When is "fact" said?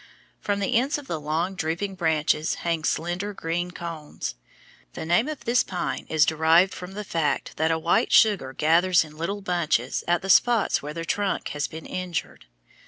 7.03-7.55